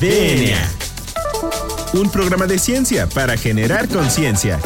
[0.00, 0.56] DNA.
[1.94, 4.60] Un programa de ciencia para generar conciencia.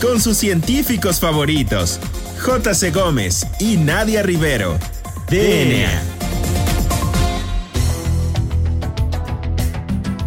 [0.00, 1.98] Con sus científicos favoritos,
[2.40, 2.92] J.C.
[2.92, 4.78] Gómez y Nadia Rivero.
[5.28, 6.00] DNA.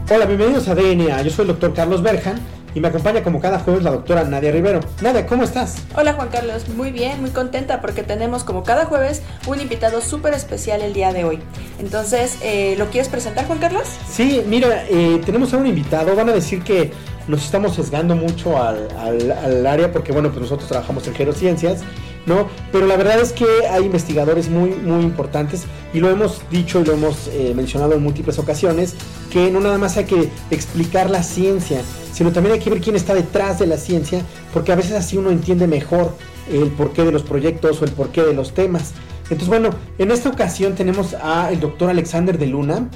[0.10, 1.22] Hola, bienvenidos a DNA.
[1.22, 2.42] Yo soy el doctor Carlos Berjan
[2.74, 4.80] y me acompaña como cada jueves la doctora Nadia Rivero.
[5.02, 5.84] Nadia, ¿cómo estás?
[5.96, 10.34] Hola Juan Carlos, muy bien, muy contenta porque tenemos como cada jueves un invitado súper
[10.34, 11.40] especial el día de hoy.
[11.80, 13.88] Entonces, eh, ¿lo quieres presentar Juan Carlos?
[14.10, 16.92] Sí, mira, eh, tenemos a un invitado, van a decir que
[17.28, 21.82] nos estamos sesgando mucho al, al, área porque bueno, pues nosotros trabajamos en gerociencias
[22.26, 22.48] ¿no?
[22.72, 26.86] Pero la verdad es que hay investigadores muy, muy importantes y lo hemos dicho y
[26.86, 28.96] lo hemos eh, mencionado en múltiples ocasiones,
[29.32, 31.82] que no nada más hay que explicar la ciencia,
[32.14, 34.22] sino también hay que ver quién está detrás de la ciencia,
[34.54, 36.16] porque a veces así uno entiende mejor
[36.52, 38.94] el porqué de los proyectos o el porqué de los temas.
[39.24, 42.90] Entonces, bueno, en esta ocasión tenemos al doctor Alexander de Luna,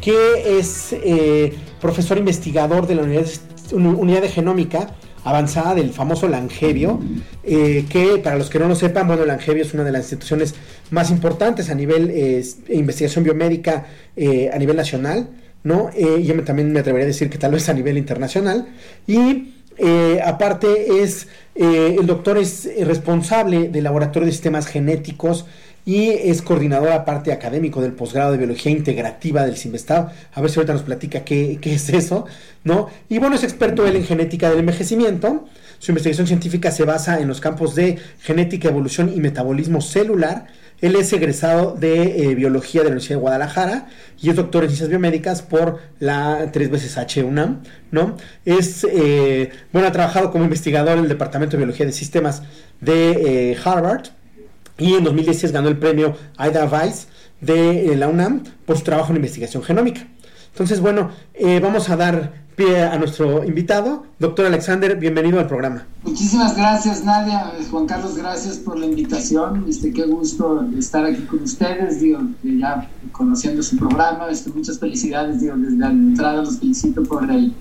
[0.00, 3.26] que es eh, profesor investigador de la unidad,
[3.72, 7.00] unidad de genómica avanzada del famoso Langevio,
[7.44, 10.54] eh, que para los que no lo sepan, bueno, Langevio es una de las instituciones
[10.90, 15.28] más importantes a nivel de investigación biomédica eh, a nivel nacional,
[15.62, 15.90] ¿no?
[15.94, 18.68] Eh, yo también me atrevería a decir que tal vez a nivel internacional.
[19.06, 19.54] Y
[20.22, 25.46] aparte es, el doctor es responsable del laboratorio de sistemas genéticos
[25.84, 30.10] y es coordinador aparte académico del posgrado de biología integrativa del CIMESTAB.
[30.34, 32.26] A ver si ahorita nos platica qué, qué, es eso,
[32.64, 32.88] ¿no?
[33.08, 35.46] Y bueno, es experto él en genética del envejecimiento.
[35.78, 40.46] Su investigación científica se basa en los campos de genética, evolución y metabolismo celular.
[40.80, 43.88] Él es egresado de eh, biología de la Universidad de Guadalajara
[44.20, 48.16] y es doctor en ciencias biomédicas por la tres veces H UNAM, ¿no?
[48.44, 52.42] Es, eh, bueno, ha trabajado como investigador en el Departamento de Biología de Sistemas
[52.80, 54.08] de eh, Harvard
[54.80, 57.06] y en 2016 ganó el premio Ida Weiss
[57.40, 60.06] de eh, la UNAM por su trabajo en investigación genómica.
[60.52, 65.86] Entonces, bueno, eh, vamos a dar pie a nuestro invitado, doctor Alexander, bienvenido al programa.
[66.02, 67.52] Muchísimas gracias, Nadia.
[67.70, 69.64] Juan Carlos, gracias por la invitación.
[69.68, 74.28] Este, qué gusto estar aquí con ustedes, digo, ya conociendo su programa.
[74.28, 77.54] Este, muchas felicidades, digo, desde la entrada los felicito por, el,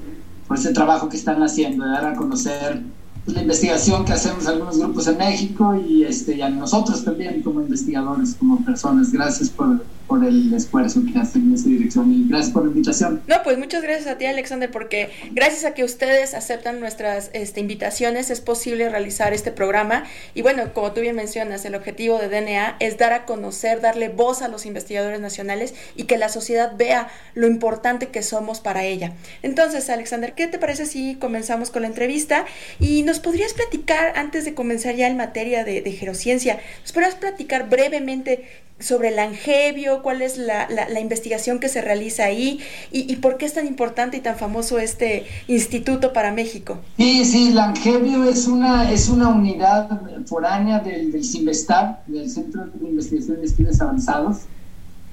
[0.48, 2.82] por ese trabajo que están haciendo, de dar a conocer
[3.26, 7.62] la investigación que hacemos algunos grupos en México y, este, y a nosotros también como
[7.62, 9.12] investigadores, como personas.
[9.12, 13.22] Gracias por, por el esfuerzo que hacen en esa dirección y gracias por la invitación.
[13.28, 17.60] No, pues muchas gracias a ti, Alexander, porque gracias a que ustedes aceptan nuestras este,
[17.60, 20.06] invitaciones es posible realizar este programa.
[20.34, 24.10] Y bueno, como tú bien mencionas, el objetivo de DNA es dar a conocer, darle
[24.10, 28.84] voz a los investigadores nacionales y que la sociedad vea lo importante que somos para
[28.86, 29.14] ella.
[29.44, 32.46] Entonces, Alexander, ¿qué te parece si comenzamos con la entrevista?
[32.80, 37.14] Y nos podrías platicar, antes de comenzar ya en materia de, de gerociencia, nos podrías
[37.14, 38.48] platicar brevemente
[38.80, 42.60] sobre el angevio, cuál es la, la, investigación que se realiza ahí
[42.92, 46.80] y, y, por qué es tan importante y tan famoso este instituto para México.
[46.98, 49.90] Sí, sí, el angevio es una, es una unidad
[50.26, 54.38] foránea del, del CIMBESTAB, del Centro de Investigación de Estudios Avanzados,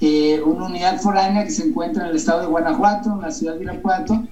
[0.01, 3.57] eh, una unidad foránea que se encuentra en el estado de Guanajuato, en la ciudad
[3.57, 4.27] de Irapuato,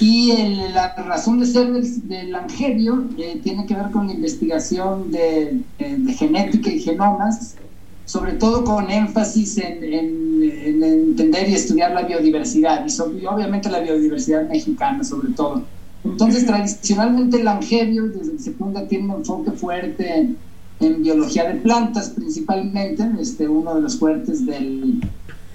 [0.00, 0.32] y
[0.72, 5.60] la razón de ser del, del eh, tiene que ver con la investigación de
[6.16, 7.56] genética y genomas,
[8.08, 13.68] sobre todo con énfasis en, en, entender y estudiar la biodiversidad, y, sobre, y, obviamente
[13.68, 15.62] la biodiversidad mexicana sobre todo.
[16.02, 20.38] Entonces, tradicionalmente el Angevio, desde que se funda, tiene un enfoque fuerte en,
[20.80, 25.02] en biología de plantas principalmente, este, uno de los fuertes del,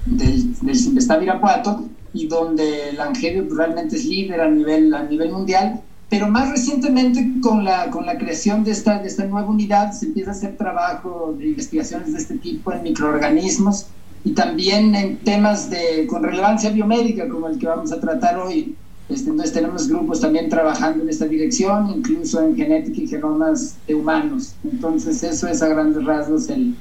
[0.06, 5.81] del, del Irapuato, y donde el Angevio realmente es líder a nivel, a nivel mundial,
[6.13, 10.06] pero más recientemente con la, con la creación de esta, de esta nueva unidad se
[10.06, 13.88] empieza a hacer trabajo de investigaciones de este tipo en microorganismos
[14.24, 18.75] y también en temas de, con relevancia biomédica como el que vamos a tratar hoy.
[19.09, 23.95] Este, entonces tenemos grupos también trabajando en esta dirección, incluso en genética y genomas de
[23.95, 24.53] humanos.
[24.63, 26.75] Entonces eso es a grandes rasgos el,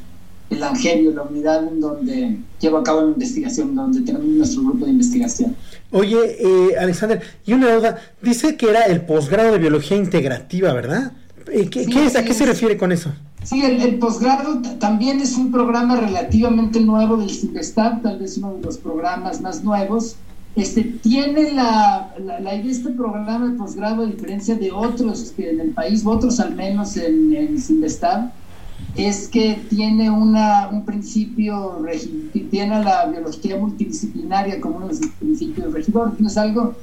[0.53, 4.85] el Angelio, la unidad en donde llevo a cabo la investigación, donde tenemos nuestro grupo
[4.85, 5.57] de investigación.
[5.91, 11.13] Oye, eh, Alexander, y una duda, dice que era el posgrado de biología integrativa, ¿verdad?
[11.53, 13.11] Eh, ¿Qué, sí, ¿qué es, ¿A qué se refiere con eso?
[13.43, 18.55] Sí, el, el posgrado también es un programa relativamente nuevo del CIPESTAB, tal vez uno
[18.55, 20.17] de los programas más nuevos.
[20.55, 25.33] Este, tiene la, la, la idea de este programa de posgrado, a diferencia de otros
[25.35, 28.31] que en el país, otros al menos en, en CIPESTAB,
[28.97, 31.83] es que tiene una, un principio,
[32.51, 36.75] tiene la biología multidisciplinaria como uno de sus principios regidores, es algo,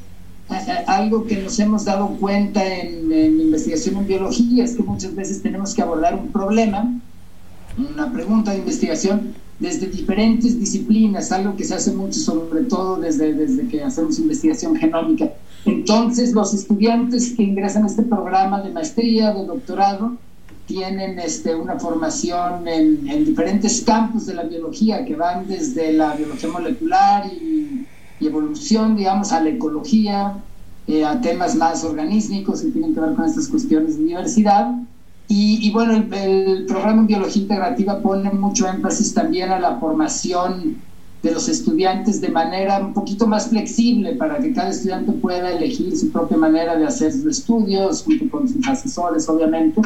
[0.87, 5.41] algo que nos hemos dado cuenta en, en, investigación en biología, es que muchas veces
[5.43, 6.99] tenemos que abordar un problema,
[7.77, 13.33] una pregunta de investigación, desde diferentes disciplinas, algo que se hace mucho sobre todo desde,
[13.33, 15.33] desde que hacemos investigación genómica.
[15.65, 20.13] Entonces, los estudiantes que ingresan a este programa de maestría, de doctorado,
[20.69, 26.13] tienen este, una formación en, en, diferentes campos de la biología, que van desde la
[26.13, 27.87] biología molecular y,
[28.19, 30.35] y evolución, digamos, a la ecología,
[30.85, 34.75] eh, a temas más organísticos que tienen que ver con estas cuestiones de diversidad.
[35.27, 40.77] Y, y bueno, el, el, programa biología integrativa pone mucho énfasis también a la formación
[41.23, 45.97] de los estudiantes de manera un poquito más flexible para que cada estudiante pueda elegir
[45.97, 49.81] su propia manera de hacer sus estudios, junto con sus asesores, obviamente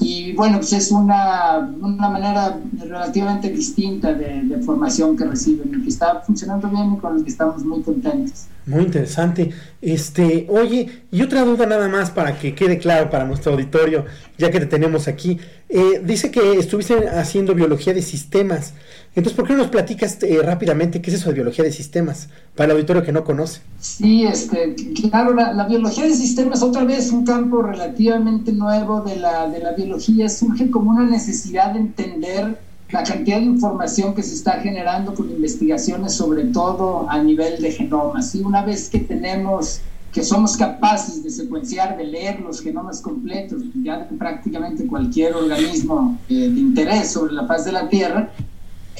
[0.00, 5.88] y bueno, pues es una, una manera relativamente distinta de, formación que reciben y que
[5.88, 8.46] está funcionando bien y con la que estamos muy contentos.
[8.66, 9.50] Muy interesante.
[9.80, 14.06] Este, oye, y otra duda nada más para que quede claro para nuestro auditorio,
[14.38, 15.38] ya que te tenemos aquí.
[15.76, 18.74] Eh, dice que estuviste haciendo biología de sistemas.
[19.16, 22.28] Entonces, ¿por qué no nos platicas eh, rápidamente qué es eso de biología de sistemas
[22.54, 23.60] para el auditorio que no conoce?
[23.80, 24.76] Sí, este,
[25.10, 29.58] claro, la, la biología de sistemas, otra vez un campo relativamente nuevo de la, de
[29.58, 32.56] la biología, surge como una necesidad de entender
[32.90, 37.72] la cantidad de información que se está generando con investigaciones, sobre todo a nivel de
[37.72, 38.32] genomas.
[38.36, 39.80] Y una vez que tenemos,
[40.14, 46.16] que somos capaces de secuenciar, de leer los genomas completos, ya de prácticamente cualquier organismo
[46.28, 48.30] eh, de interés sobre la faz de la Tierra,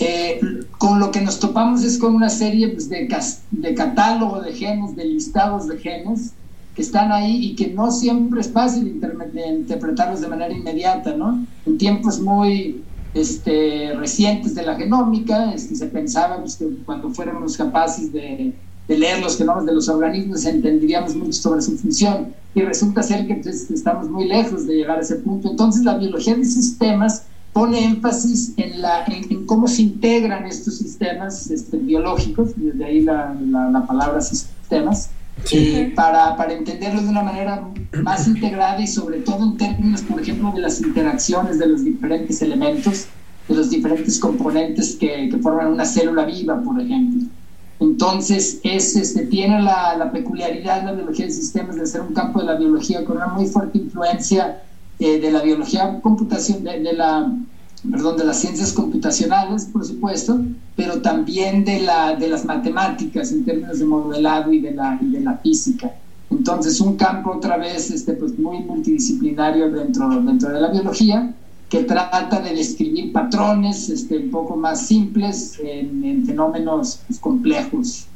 [0.00, 0.40] eh,
[0.76, 3.08] con lo que nos topamos es con una serie pues, de,
[3.52, 6.32] de catálogo de genes, de listados de genes,
[6.75, 11.46] que están ahí y que no siempre es fácil de interpretarlos de manera inmediata, ¿no?
[11.64, 12.82] En tiempos muy
[13.14, 18.52] este, recientes de la genómica, este, se pensaba pues, que cuando fuéramos capaces de,
[18.88, 23.26] de, leer los genomas de los organismos entenderíamos mucho sobre su función y resulta ser
[23.26, 25.50] que pues, estamos muy lejos de llegar a ese punto.
[25.50, 30.78] Entonces la biología de sistemas pone énfasis en, la, en, en cómo se integran estos
[30.78, 35.10] sistemas este, biológicos, desde ahí la, la, la palabra sistemas,
[35.52, 37.69] eh, para, para, entenderlo de una manera
[38.02, 42.42] más integrada y sobre todo en términos, por ejemplo, de las interacciones de los diferentes
[42.42, 43.06] elementos,
[43.48, 47.28] de los diferentes componentes que, que forman una célula viva, por ejemplo.
[47.84, 52.14] Entonces, es, este, tiene la, la, peculiaridad de la biología de sistemas de ser un
[52.14, 54.62] campo de la biología con una muy fuerte influencia
[54.98, 57.31] eh, de la biología computación, de, de la
[57.90, 60.40] perdón, de las ciencias computacionales, por supuesto,
[60.75, 65.10] pero también de, la, de las matemáticas en términos de modelado y de la, y
[65.10, 65.94] de la física.
[66.31, 71.34] Entonces, un campo otra vez este, pues, muy multidisciplinario dentro, dentro de la biología,
[71.75, 78.13] que trata de describir patrones este, un poco más simples en, en fenómenos pues, complejos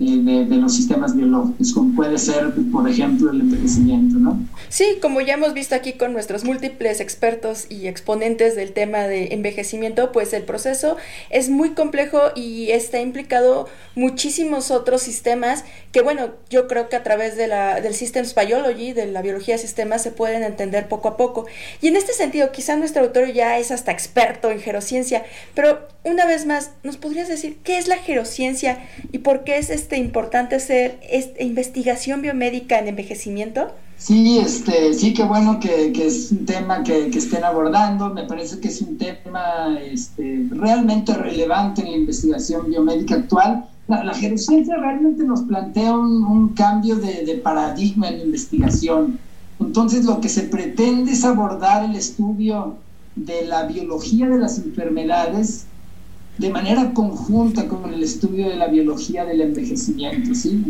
[0.00, 4.40] de, de, los sistemas biológicos, como puede ser, por ejemplo, el envejecimiento, ¿no?
[4.70, 9.34] Sí, como ya hemos visto aquí con nuestros múltiples expertos y exponentes del tema de
[9.34, 10.96] envejecimiento, pues el proceso
[11.28, 17.02] es muy complejo y está implicado muchísimos otros sistemas que, bueno, yo creo que a
[17.02, 21.08] través de la, del Systems Biology, de la biología de sistemas, se pueden entender poco
[21.08, 21.46] a poco.
[21.82, 25.24] Y en este sentido, quizá nuestro autor ya es hasta experto en gerociencia,
[25.54, 28.78] pero una vez más, ¿nos podrías decir qué es la gerociencia
[29.12, 33.70] y por qué es este importante hacer esta investigación biomédica en envejecimiento?
[33.96, 38.08] Sí, este, sí, qué bueno que, que es un tema que, que, estén abordando.
[38.08, 43.66] Me parece que es un tema este, realmente relevante en la investigación biomédica actual.
[43.88, 49.18] La, la realmente nos plantea un, un cambio de, de paradigma en la investigación.
[49.60, 52.76] Entonces, lo que se pretende es abordar el estudio
[53.16, 55.66] de la biología de las enfermedades
[56.40, 60.64] de manera conjunta con el estudio de la biología del envejecimiento, ¿sí?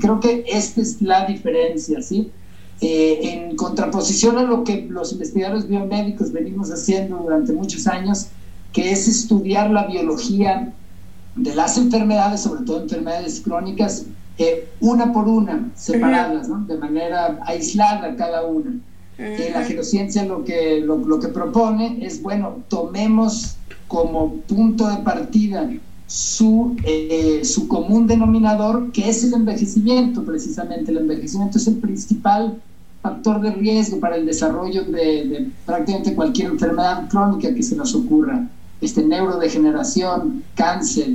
[0.00, 2.30] Creo que esta es la diferencia, ¿sí?
[2.80, 8.28] Eh, en contraposición a lo que los investigadores biomédicos venimos haciendo durante muchos años,
[8.72, 10.72] que es estudiar la biología
[11.36, 14.06] de las enfermedades, sobre todo enfermedades crónicas,
[14.38, 16.64] eh, una por una, separadas, ¿no?
[16.64, 18.80] de manera aislada cada una.
[19.18, 23.58] Eh, la gerociencia lo que, lo, lo que propone es, bueno, tomemos
[23.92, 25.70] como punto de partida
[26.06, 30.90] su, eh, su común denominador, que es el envejecimiento, precisamente.
[30.90, 32.58] El envejecimiento es el principal
[33.02, 37.94] factor de riesgo para el desarrollo de, de prácticamente cualquier enfermedad crónica que se nos
[37.94, 38.48] ocurra.
[38.80, 41.10] Este, neurodegeneración, cáncer,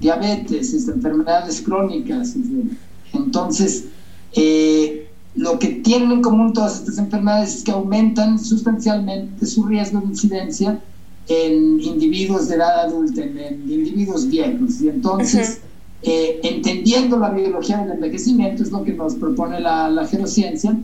[0.00, 2.28] diabetes, este, enfermedades crónicas.
[2.36, 2.76] Este.
[3.12, 3.84] Entonces,
[4.32, 10.00] eh, lo que tienen en común todas estas enfermedades es que aumentan sustancialmente su riesgo
[10.00, 10.80] de incidencia
[11.28, 14.80] en individuos de edad adulta, en, en individuos viejos.
[14.80, 15.60] Y entonces,
[16.02, 16.10] uh -huh.
[16.10, 20.76] eh, entendiendo la biología del envejecimiento, es lo que nos propone la, la gerociencia,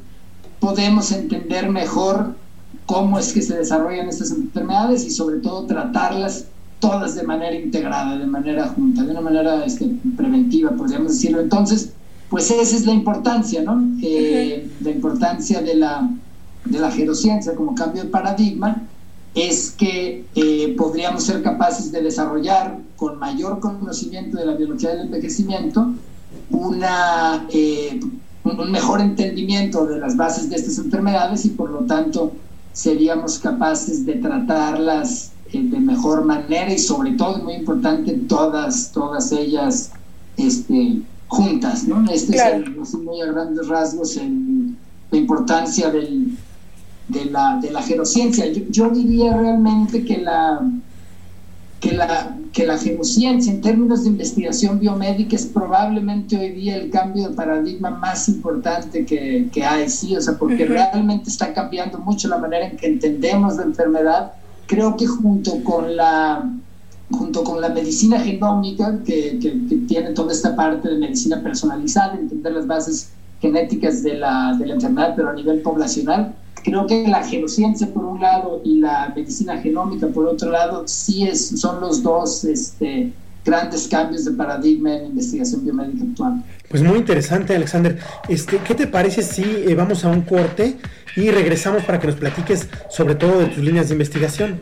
[0.60, 2.34] podemos entender mejor
[2.86, 6.46] cómo es que se desarrollan estas enfermedades y sobre todo tratarlas
[6.80, 11.40] todas de manera integrada, de manera junta, de una manera este, preventiva, podríamos decirlo.
[11.40, 11.92] Entonces,
[12.30, 13.74] pues esa es la importancia, ¿no?
[14.02, 16.08] Eh, la importancia de la,
[16.64, 18.82] de la gerociencia como cambio de paradigma
[19.34, 25.02] es que eh, podríamos ser capaces de desarrollar con mayor conocimiento de la biología del
[25.02, 25.94] envejecimiento
[26.50, 28.00] una, eh,
[28.44, 32.32] un mejor entendimiento de las bases de estas enfermedades y por lo tanto
[32.72, 39.30] seríamos capaces de tratarlas eh, de mejor manera y sobre todo, muy importante, todas, todas
[39.32, 39.92] ellas
[40.36, 42.08] este, juntas, ¿no?
[42.10, 44.18] Este es muy a grandes rasgos
[45.10, 46.29] la importancia del,
[47.10, 48.46] de, la, de la gerociencia.
[48.70, 50.60] Yo, diría realmente que la,
[51.80, 56.90] que la, que la gerociencia en términos de investigación biomédica es probablemente hoy día el
[56.90, 61.98] cambio de paradigma más importante que, que hay, sí, o sea, porque realmente está cambiando
[61.98, 64.32] mucho la manera en que entendemos la enfermedad
[64.70, 66.48] creo que junto con la,
[67.10, 69.50] junto con la medicina genómica, que, que,
[69.88, 74.74] tiene toda esta parte de medicina personalizada, entender las bases genéticas de la, de la
[74.74, 79.60] enfermedad, pero a nivel poblacional, creo que la genociencia por un lado y la medicina
[79.60, 83.12] genómica por otro lado, sí es, son los dos este,
[83.44, 86.44] grandes cambios de paradigma en investigación biomédica actual.
[86.68, 87.98] Pues muy interesante, Alexander.
[88.28, 90.76] Este, ¿Qué te parece si eh, vamos a un corte
[91.16, 94.58] y regresamos para que nos platiques sobre todo de tus líneas de investigación?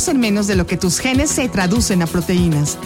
[0.00, 2.78] Ser menos de lo que tus genes se traducen a proteínas.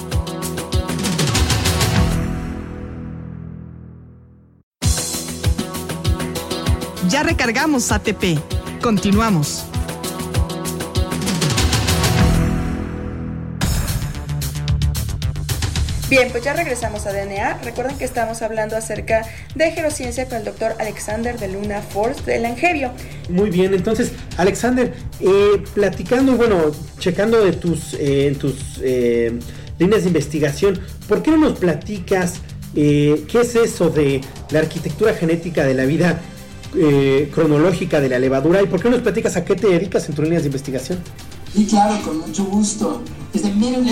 [7.09, 8.38] Ya recargamos ATP.
[8.83, 9.64] Continuamos.
[16.11, 17.61] Bien, pues ya regresamos a DNA.
[17.64, 22.44] Recuerden que estamos hablando acerca de gerociencia con el doctor Alexander de Luna Force del
[22.44, 22.92] Angevio.
[23.28, 29.38] Muy bien, entonces, Alexander, eh, platicando, bueno, checando de tus, eh, tus eh,
[29.78, 32.34] líneas de investigación, ¿por qué no nos platicas
[32.74, 36.20] qué es eso de la arquitectura genética de la vida
[37.32, 40.16] cronológica de la levadura y por qué no nos platicas a qué te dedicas en
[40.16, 40.98] tus líneas de investigación?
[41.54, 43.00] Sí, claro, con mucho gusto.
[43.32, 43.86] Este, miren,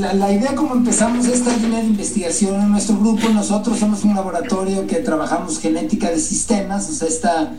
[0.00, 4.86] la idea como empezamos esta línea de investigación en nuestro grupo, nosotros somos un laboratorio
[4.86, 7.52] que trabajamos genética de sistemas, o sea, esta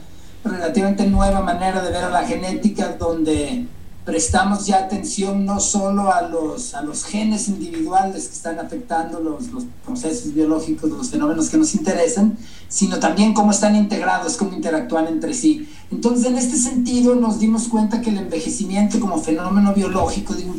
[0.43, 3.67] relativamente nueva manera de ver a la genética donde
[4.05, 9.49] prestamos ya atención no solo a los, a los genes individuales que están afectando los,
[9.49, 15.07] los, procesos biológicos, los fenómenos que nos interesan, sino también cómo están integrados, cómo interactúan
[15.07, 15.67] entre sí.
[15.91, 20.55] Entonces, en este sentido, nos dimos cuenta que el envejecimiento como fenómeno biológico, digo,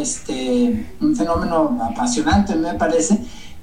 [0.00, 3.18] este, un fenómeno apasionante, me parece,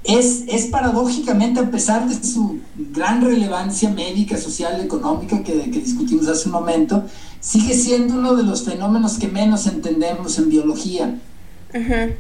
[0.07, 6.27] es, es paradójicamente, a pesar de su gran relevancia médica, social, económica que, que discutimos
[6.27, 7.03] hace un momento,
[7.41, 11.19] sigue siendo uno de los fenómenos que menos entendemos en biología.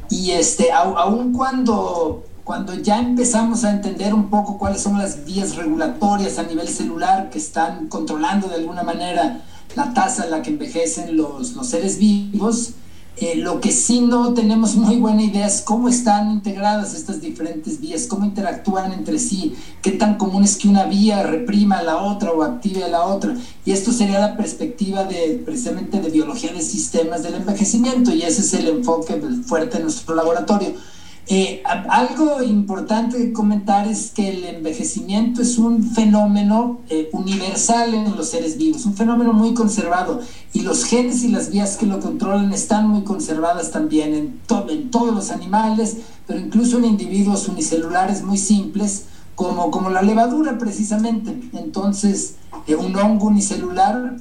[0.09, 5.55] Y este, aun cuando, cuando ya empezamos a entender un poco cuáles son las vías
[5.55, 9.41] regulatorias a nivel celular que están controlando de alguna manera
[9.75, 12.73] la tasa en la que envejecen los, los seres vivos,
[13.19, 17.79] eh, lo que sí no tenemos muy buena idea es cómo están integradas estas diferentes
[17.79, 21.97] vías, cómo interactúan entre sí, qué tan común es que una vía reprima a la
[21.97, 23.35] otra o active a la otra.
[23.65, 28.41] Y esto sería la perspectiva de precisamente de biología de sistemas del envejecimiento y ese
[28.41, 30.75] es el enfoque fuerte en nuestro laboratorio.
[31.29, 38.15] Eh, algo importante de comentar es que el envejecimiento es un fenómeno eh, universal en
[38.15, 40.21] los seres vivos, un fenómeno muy conservado
[40.53, 44.89] y los genes y las vías que lo controlan están muy conservadas también en, en
[44.89, 51.37] todos los animales, pero incluso en individuos unicelulares muy simples como, como la levadura precisamente.
[51.53, 52.35] Entonces,
[52.67, 54.15] eh, un hongo unicelular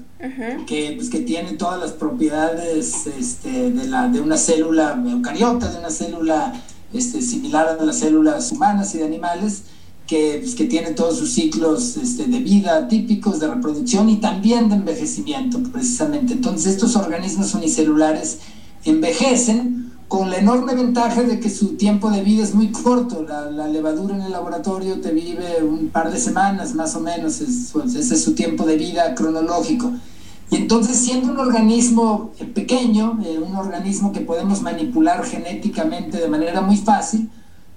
[0.66, 5.78] que, pues, que tiene todas las propiedades este, de, la, de una célula eucariota, de
[5.78, 6.52] una célula
[6.96, 9.62] este, similar a las células humanas y de animales,
[10.06, 14.68] que, pues, que tiene todos sus ciclos este, de vida típicos, de reproducción y también
[14.68, 16.34] de envejecimiento, precisamente.
[16.34, 18.38] Entonces estos organismos unicelulares
[18.84, 23.22] envejecen con la enorme ventaja de que su tiempo de vida es muy corto.
[23.22, 28.14] La, levadura en el laboratorio te vive un par de semanas más o menos, ese
[28.14, 29.92] es su tiempo de vida cronológico.
[30.50, 36.28] Y entonces, siendo un organismo eh, pequeño, eh, un organismo que podemos manipular genéticamente de
[36.28, 37.30] manera muy fácil,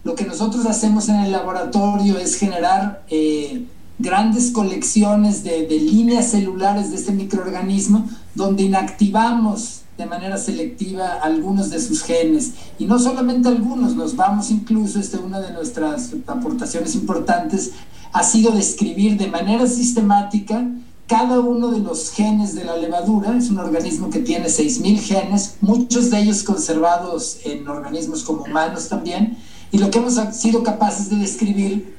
[0.03, 3.65] lo que nosotros hacemos en el laboratorio es generar eh,
[3.97, 11.69] grandes colecciones de, de, líneas celulares de este microorganismo donde inactivamos de manera selectiva algunos
[11.69, 12.53] de sus genes.
[12.77, 17.71] Y no solamente algunos, nos vamos incluso, este, una de nuestras aportaciones importantes
[18.13, 20.65] ha sido describir de manera sistemática
[21.09, 23.35] cada uno de los genes de la levadura.
[23.35, 28.87] Es un organismo que tiene 6.000 genes, muchos de ellos conservados en organismos como humanos
[28.87, 29.35] también.
[29.71, 31.95] Y lo que hemos sido capaces de describir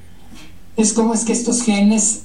[0.77, 2.23] es cómo es que estos genes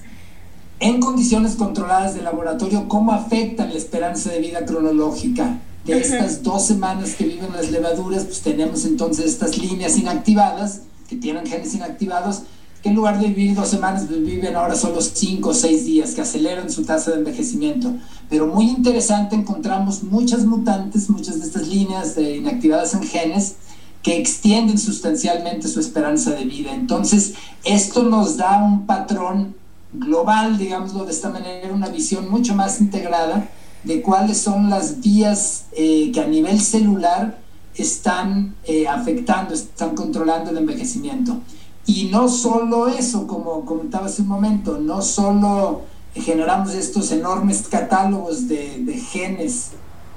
[0.80, 5.60] en condiciones controladas de laboratorio, cómo afectan la esperanza de vida cronológica.
[5.86, 11.16] De estas dos semanas que viven las levaduras, pues tenemos entonces estas líneas inactivadas, que
[11.16, 12.42] tienen genes inactivados,
[12.86, 16.22] que en lugar de vivir dos semanas, viven ahora solo cinco o seis días, que
[16.22, 17.92] aceleran su tasa de envejecimiento.
[18.30, 23.56] Pero muy interesante, encontramos muchas mutantes, muchas de estas líneas inactivadas en genes,
[24.04, 26.76] que extienden sustancialmente su esperanza de vida.
[26.76, 29.56] Entonces, esto nos da un patrón
[29.92, 33.50] global, digámoslo de esta manera, una visión mucho más integrada
[33.84, 37.40] de cuáles son las vías eh, que a nivel celular
[37.76, 41.42] están eh, afectando, están controlando el envejecimiento.
[41.86, 45.82] Y no solo eso, como comentaba hace un momento, no solo
[46.16, 49.72] generamos estos enormes catálogos de, genes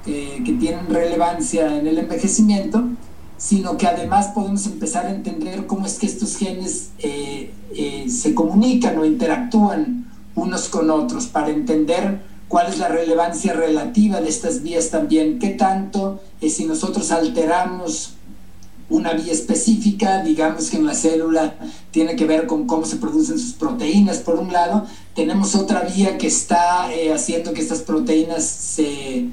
[0.06, 2.84] eh, que tienen relevancia en el envejecimiento,
[3.37, 8.34] sino que además podemos empezar a entender cómo es que estos genes eh, eh, se
[8.34, 14.62] comunican o interactúan unos con otros para entender cuál es la relevancia relativa de estas
[14.62, 18.14] vías también, qué tanto eh, si nosotros alteramos
[18.90, 21.54] una vía específica, digamos que en la célula
[21.90, 26.16] tiene que ver con cómo se producen sus proteínas por un lado, tenemos otra vía
[26.16, 29.28] que está haciendo que estas proteínas se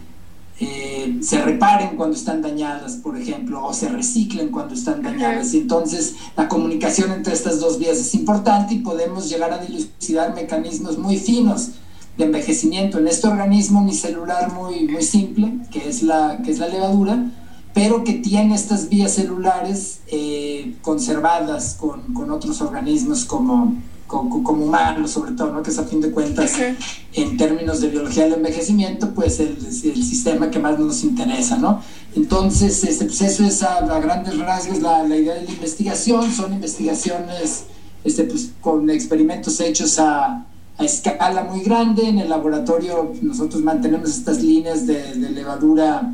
[0.58, 5.54] eh, se reparen cuando están dañadas, por ejemplo, o se reciclen cuando están dañadas.
[5.54, 10.34] Y entonces la comunicación entre estas dos vías es importante y podemos llegar a dilucidar
[10.34, 11.72] mecanismos muy finos
[12.18, 16.70] de envejecimiento en este organismo unicelular muy, muy simple, que es, la, que es la
[16.70, 17.20] levadura,
[17.76, 23.76] pero que tiene estas vías celulares eh, conservadas con, con otros organismos como,
[24.08, 25.62] como, como humanos sobre todo, ¿no?
[25.62, 26.54] que es a fin de cuentas,
[27.12, 31.58] en términos de biología del envejecimiento, pues el, el, sistema que más nos interesa.
[31.58, 31.82] ¿no?
[32.16, 36.54] Entonces, este, pues eso es a, grandes rasgos la, la, idea de la investigación, son
[36.54, 37.66] investigaciones
[38.06, 40.46] este, pues, con experimentos hechos a,
[40.78, 46.14] a escala muy grande, en el laboratorio nosotros mantenemos estas líneas de, de levadura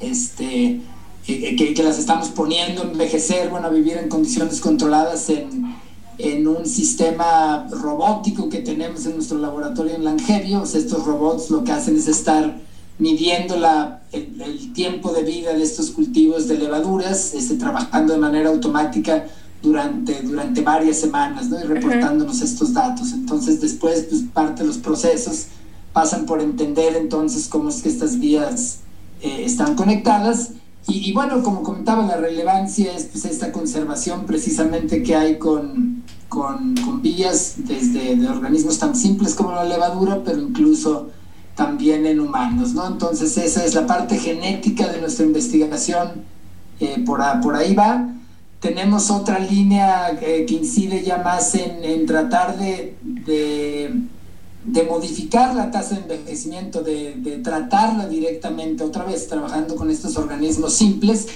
[0.00, 0.80] este,
[1.26, 5.76] que, que, las estamos poniendo a envejecer, bueno, a vivir en condiciones controladas en
[6.18, 10.64] en un sistema robótico que tenemos en nuestro laboratorio en Langevio.
[10.64, 12.58] estos robots lo que hacen es estar
[12.98, 18.50] midiendo la, el, tiempo de vida de estos cultivos de levaduras, este, trabajando de manera
[18.50, 19.28] automática
[19.62, 21.60] durante, durante varias semanas ¿no?
[21.60, 23.12] y reportándonos estos datos.
[23.12, 25.46] Entonces después pues, parte de los procesos
[25.92, 28.78] pasan por entender entonces cómo es que estas vías
[29.22, 30.52] eh, están conectadas
[30.86, 36.74] y, bueno, como comentaba, la relevancia es pues, esta conservación precisamente que hay con, con,
[36.76, 41.10] con vías desde de organismos tan simples como la levadura, pero incluso
[41.54, 42.86] también en humanos, ¿no?
[42.86, 46.22] Entonces esa es la parte genética de nuestra investigación,
[46.80, 48.08] eh, por, por ahí va.
[48.60, 53.92] Tenemos otra línea que incide ya más en, en tratar de, de
[54.72, 60.16] de modificar la tasa de envejecimiento, de, de, tratarla directamente, otra vez trabajando con estos
[60.16, 61.28] organismos simples,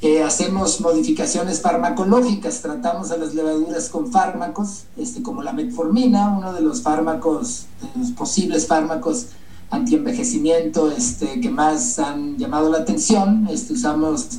[0.00, 6.54] eh, hacemos modificaciones farmacológicas, tratamos a las levaduras con fármacos, este, como la metformina, uno
[6.54, 9.26] de los fármacos, de los posibles fármacos
[9.70, 13.46] antienvejecimiento este, que más han llamado la atención.
[13.50, 14.38] Este, usamos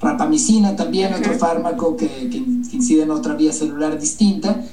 [0.00, 2.38] rapamicina también, otro fármaco que, que
[2.72, 4.64] incide en otra vía celular distinta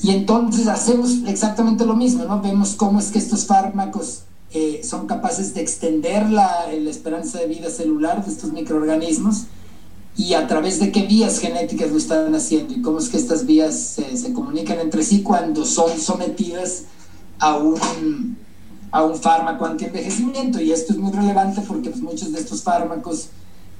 [0.00, 2.40] y entonces hacemos exactamente lo mismo, ¿no?
[2.40, 7.68] Vemos cómo es que estos fármacos eh, son capaces de extender la, esperanza de vida
[7.68, 9.44] celular de estos microorganismos
[10.16, 13.44] y a través de qué vías genéticas lo están haciendo y cómo es que estas
[13.44, 16.84] vías se comunican entre sí cuando son sometidas
[17.38, 18.36] a un,
[18.90, 20.60] a un fármaco anti-envejecimiento.
[20.60, 23.28] Y esto es muy relevante porque pues, muchos de estos fármacos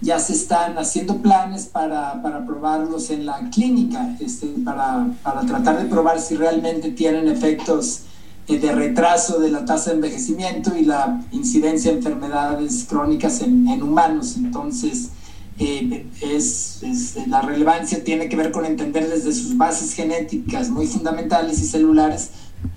[0.00, 5.82] ya se están haciendo planes para, para probarlos en la clínica, este, para, para, tratar
[5.82, 8.02] de probar si realmente tienen efectos
[8.46, 13.66] eh, de retraso de la tasa de envejecimiento y la incidencia de enfermedades crónicas en,
[13.68, 14.36] en humanos.
[14.36, 15.10] Entonces,
[15.58, 16.80] eh, es,
[17.26, 22.30] la relevancia tiene que ver con entender desde sus bases genéticas muy fundamentales y celulares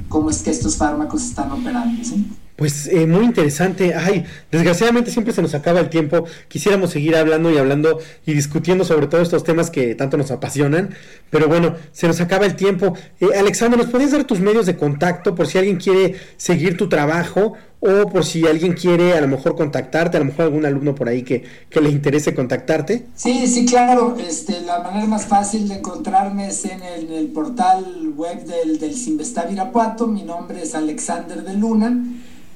[0.09, 2.03] cómo es que estos fármacos están operando.
[2.03, 2.25] ¿sí?
[2.61, 3.95] Pues eh, muy interesante.
[3.95, 6.25] Ay, desgraciadamente siempre se nos acaba el tiempo.
[6.47, 10.93] Quisiéramos seguir hablando y hablando y discutiendo sobre todos estos temas que tanto nos apasionan.
[11.31, 12.95] Pero bueno, se nos acaba el tiempo.
[13.19, 16.87] Eh, Alexander, ¿nos puedes dar tus medios de contacto por si alguien quiere seguir tu
[16.87, 20.93] trabajo o por si alguien quiere a lo mejor contactarte, a lo mejor algún alumno
[20.93, 23.07] por ahí que, que le interese contactarte?
[23.15, 24.17] Sí, sí, claro.
[24.19, 29.51] Este, la manera más fácil de encontrarme es en el, portal web del, del Sinvestar
[29.51, 30.05] Irapuato.
[30.05, 32.03] Mi nombre es Alexander de Luna.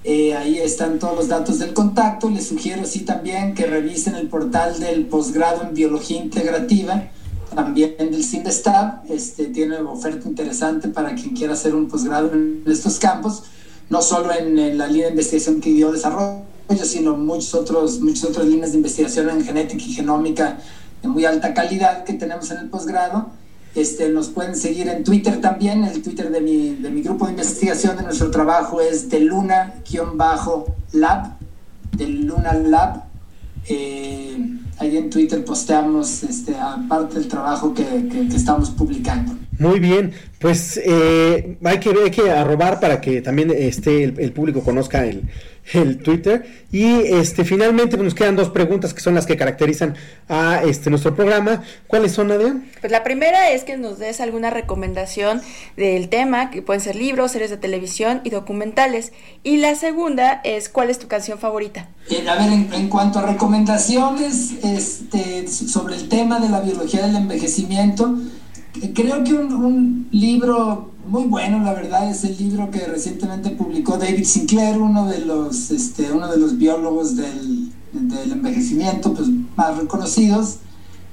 [0.07, 2.29] Eh, ahí están todos los datos del contacto.
[2.29, 7.09] Les sugiero sí también que revisen el portal del posgrado en biología integrativa,
[7.55, 9.09] también del CINDESTAB.
[9.09, 13.45] Este, tiene oferta interesante para quien quiera hacer un posgrado en estos campos,
[13.89, 16.43] no solo en, la línea de investigación que dio desarrollo,
[16.83, 20.59] sino muchos otros, muchas otras líneas de investigación en genética y genómica
[21.01, 23.31] de muy alta calidad que tenemos en el posgrado
[23.75, 25.83] este, nos pueden seguir en Twitter también.
[25.83, 29.73] El Twitter de mi, de mi grupo de investigación de nuestro trabajo es de Luna-Lab,
[31.91, 33.03] de Luna Lab.
[33.67, 34.37] Eh,
[34.77, 39.33] ahí en Twitter posteamos este, aparte del trabajo que, que, estamos publicando.
[39.57, 44.61] Muy bien, pues eh, hay, que, hay que arrobar para que también este, el público
[44.61, 45.23] conozca el,
[45.73, 46.45] el Twitter.
[46.71, 49.95] Y este finalmente pues, nos quedan dos preguntas que son las que caracterizan
[50.27, 51.63] a este nuestro programa.
[51.87, 52.55] ¿Cuáles son, Nadia?
[52.81, 55.41] Pues la primera es que nos des alguna recomendación
[55.77, 59.13] del tema, que pueden ser libros, series de televisión y documentales.
[59.43, 61.87] Y la segunda es ¿cuál es tu canción favorita?
[62.09, 64.63] Eh, a ver, en, cuanto a recomendaciones
[65.47, 68.17] sobre el tema de la biología del envejecimiento,
[68.93, 74.25] creo que un, libro muy bueno, la verdad, es el libro que recientemente publicó David
[74.25, 80.57] Sinclair, uno de los, este, uno de los biólogos del, envejecimiento pues, más reconocidos.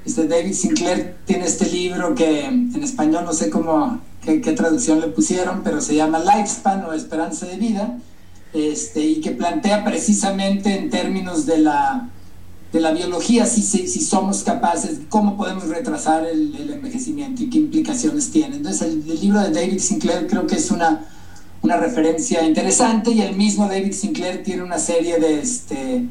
[0.05, 5.09] Este David Sinclair tiene este libro que en español no sé cómo, qué, traducción le
[5.09, 7.99] pusieron, pero se llama Lifespan o Esperanza de Vida,
[8.53, 12.09] este, y que plantea precisamente en términos de la
[12.73, 18.31] de la biología, si, si, somos capaces, cómo podemos retrasar el, envejecimiento y qué implicaciones
[18.31, 18.57] tiene.
[18.57, 21.05] Entonces, el, libro de David Sinclair creo que es una,
[21.61, 26.07] una referencia interesante y el mismo David Sinclair tiene una serie de, este,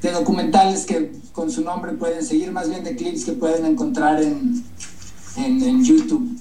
[0.00, 4.22] de documentales que con su nombre pueden seguir, más bien de clips que pueden encontrar
[4.22, 4.64] en,
[5.36, 6.40] en, YouTube,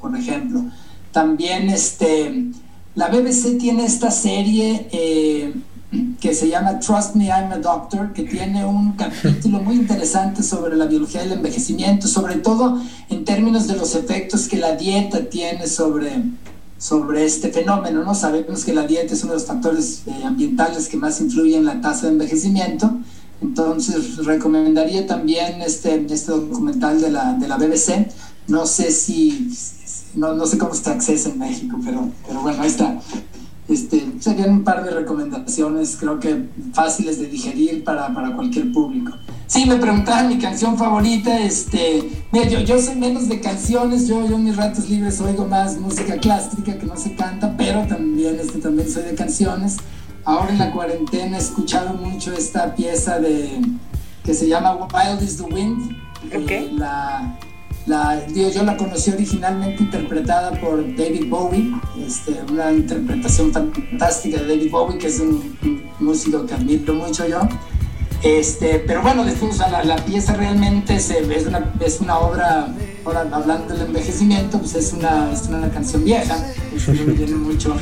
[0.00, 0.64] por, ejemplo.
[1.12, 2.46] También este,
[2.94, 4.88] la BBC tiene esta serie...
[4.92, 5.52] Eh,
[6.20, 10.76] que se llama Trust Me, I'm a Doctor, que tiene un capítulo muy interesante sobre
[10.76, 12.80] la biología del envejecimiento, sobre todo
[13.10, 16.22] en términos de los efectos que la dieta tiene sobre,
[16.78, 18.04] sobre este fenómeno.
[18.04, 18.14] ¿no?
[18.14, 21.66] Sabemos que la dieta es uno de los factores eh, ambientales que más influyen en
[21.66, 22.90] la tasa de envejecimiento.
[23.42, 28.08] Entonces recomendaría también este, este documental de la, de la BBC.
[28.48, 29.50] No sé si,
[30.14, 33.00] no, no sé cómo está acceso en México, pero, pero bueno, ahí está.
[33.66, 39.12] Este, serían un par de recomendaciones, creo que fáciles de digerir para, para cualquier público.
[39.46, 44.36] Sí, me preguntaban mi canción favorita, este, yo, yo soy menos de canciones, yo, yo
[44.36, 48.58] en mis ratos libres oigo más música clásica que no se canta, pero también, este,
[48.58, 49.78] también soy de canciones.
[50.26, 53.60] Ahora en la cuarentena he escuchado mucho esta pieza de,
[54.24, 55.96] que se llama Wild is the Wind.
[56.26, 56.70] Okay.
[56.72, 57.38] La,
[57.86, 61.70] la, yo la conocí originalmente interpretada por David Bowie,
[62.06, 65.54] este, una interpretación fantástica de David Bowie, que es un,
[66.00, 67.40] músico que admiro mucho yo.
[68.22, 71.12] Este, pero bueno, después la, pieza realmente es,
[71.46, 76.36] una, es una obra, ahora hablando del envejecimiento, pues es una, es una canción vieja,
[76.74, 77.76] eso me viene mucho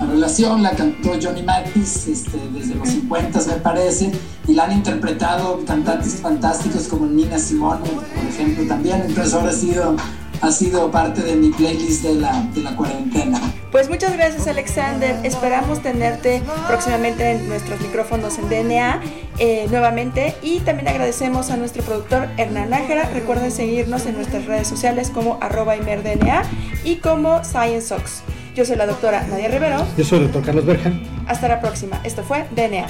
[0.00, 4.10] la relación, la cantó Johnny Mathis este, desde los 50 me parece,
[4.48, 7.84] y la han interpretado cantantes fantásticos como Nina Simone,
[8.30, 9.02] ejemplo, también.
[9.06, 9.96] Entonces ahora ha sido,
[10.40, 13.40] ha sido parte de mi playlist de la, de la cuarentena.
[13.70, 19.00] Pues muchas gracias Alexander, esperamos tenerte próximamente en nuestros micrófonos en DNA
[19.38, 24.66] eh, nuevamente y también agradecemos a nuestro productor Hernán Nájera, recuerden seguirnos en nuestras redes
[24.66, 26.42] sociales como arroba imerdna
[26.84, 28.22] y como ScienceOx.
[28.56, 29.86] Yo soy la doctora Nadia Rivero.
[29.96, 31.00] Yo soy el doctor Carlos Berjan.
[31.28, 32.00] Hasta la próxima.
[32.02, 32.86] Esto fue DNA.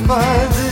[0.00, 0.71] DNA.